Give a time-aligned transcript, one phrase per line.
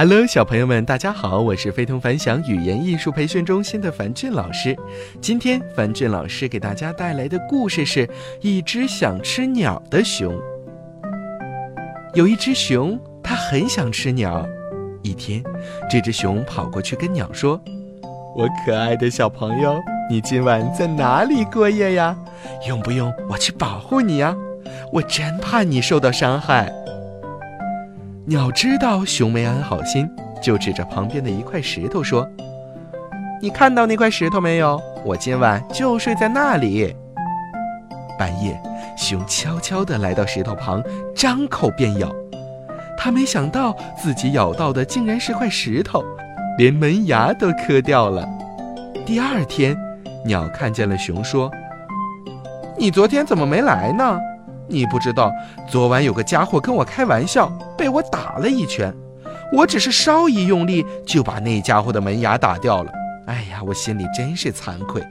[0.00, 4.76] Hello，小朋友们，大家好，我是非同凡响语言艺术培训中心的樊俊老师。
[5.20, 8.08] 今天，樊俊老师给大家带来的故事是
[8.40, 10.32] 一只想吃鸟的熊。
[12.14, 14.46] 有一只熊，它很想吃鸟。
[15.02, 15.42] 一天，
[15.90, 17.60] 这只熊跑过去跟鸟说
[18.38, 22.16] ：“我可爱的小朋友，你今晚在哪里过夜呀？
[22.68, 24.36] 用不用我去保护你呀？
[24.92, 26.72] 我真怕你受到伤害。”
[28.28, 30.06] 鸟知道熊没安好心，
[30.42, 32.28] 就指着旁边的一块石头说
[33.40, 34.78] ：“你看到那块石头没有？
[35.02, 36.94] 我今晚就睡在那里。”
[38.18, 38.60] 半夜，
[38.98, 40.82] 熊悄悄地来到石头旁，
[41.16, 42.14] 张口便咬。
[42.98, 46.04] 他没想到自己咬到的竟然是块石头，
[46.58, 48.28] 连门牙都磕掉了。
[49.06, 49.74] 第二天，
[50.26, 51.50] 鸟看见了熊，说
[52.76, 54.18] ：“你昨天怎么没来呢？”
[54.68, 55.32] 你不知道，
[55.68, 58.94] 昨晚有个家伙跟我开玩笑，被我打了一拳。
[59.50, 62.92] 我只是稍一用力，就把那家伙的门牙打掉了。
[63.26, 65.02] 哎呀，我心里真是惭愧。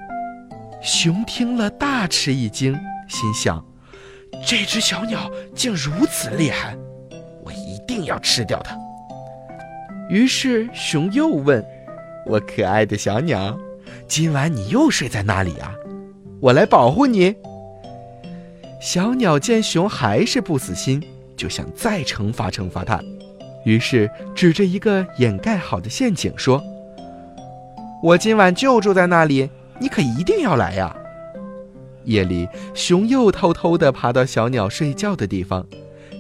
[0.82, 2.74] 熊听了大吃一惊，
[3.08, 3.66] 心想：
[4.46, 6.78] 这只小鸟竟如此厉害，
[7.44, 8.78] 我一定要吃掉它。
[10.08, 11.66] 于是熊又问
[12.28, 13.58] ：“我可爱的小鸟，
[14.08, 15.74] 今晚你又睡在那里啊？
[16.40, 17.36] 我来保护你。”
[18.80, 21.02] 小鸟见熊还是不死心，
[21.36, 23.02] 就想再惩罚惩罚它，
[23.66, 26.62] 于是指着一个掩盖好的陷阱说
[28.04, 30.96] ：“我今晚就住在那里，你可一定要来呀！”
[32.06, 35.66] 夜里，熊又偷偷地爬到小鸟睡觉的地方，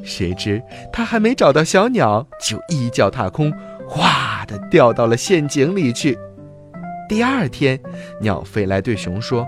[0.04, 0.62] 谁知
[0.92, 3.54] 它还没找到小鸟，就一脚踏空，
[3.88, 6.18] 哗的掉到了陷阱里去。
[7.08, 7.80] 第二天，
[8.20, 9.46] 鸟飞来对熊说。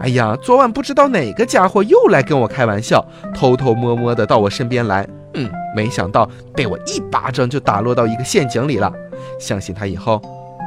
[0.00, 5.06] 哎呀，昨晚不知道哪个家伙又来跟我开玩笑，偷偷摸摸的到我身边来。
[5.34, 8.92] 嗯，没想到被我一巴掌就打落到一个陷阱里了。
[9.38, 10.20] 相信他以后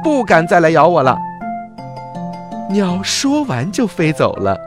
[0.04, 1.16] 不敢再来咬我了。
[2.70, 4.58] 鸟说完就飞走了，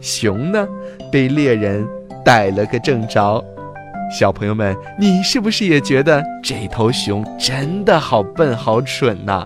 [0.00, 0.68] 熊呢，
[1.10, 1.86] 被猎人
[2.24, 3.42] 逮了个正着。
[4.10, 9.44] 小朋友们，你是不是也觉得这头熊真的好笨好蠢呐？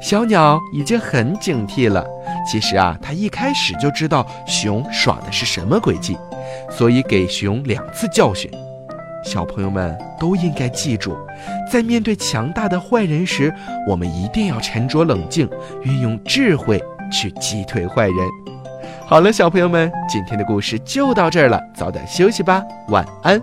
[0.00, 2.04] 小鸟已经很警惕了。
[2.50, 6.16] 其实啊，它一开始就知道熊耍的是什么诡计，
[6.70, 8.50] 所以给熊两次教训。
[9.24, 11.16] 小朋友们都应该记住，
[11.72, 13.50] 在面对强大的坏人时，
[13.88, 15.48] 我们一定要沉着冷静，
[15.82, 16.78] 运用智慧
[17.10, 18.16] 去击退坏人。
[19.06, 23.40] 好了，小朋友们，今天的故事就到这儿了，早点休息吧，晚安。